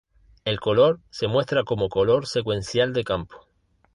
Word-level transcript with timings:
El 0.45 0.59
color 0.59 0.99
se 1.11 1.27
muestra 1.27 1.63
como 1.63 1.87
"color 1.87 2.25
secuencial 2.25 2.91
de 2.91 3.03
campo". 3.03 3.47